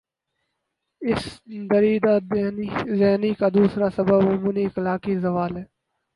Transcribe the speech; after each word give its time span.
اس 1.01 1.21
دریدہ 1.69 2.13
دہنی 2.99 3.33
کا 3.39 3.47
دوسرا 3.53 3.87
سبب 3.95 4.19
عمومی 4.27 4.65
اخلاقی 4.65 5.15
زوال 5.19 5.57
ہے۔ 5.57 5.63